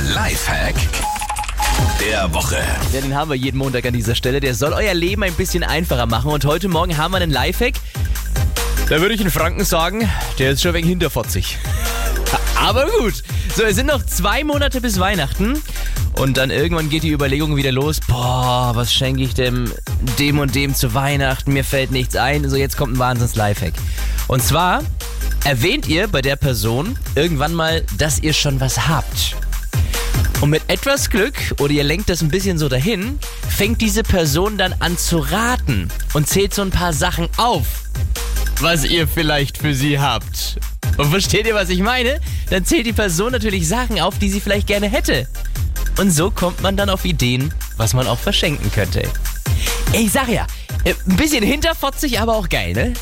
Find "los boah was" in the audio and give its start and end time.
17.72-18.92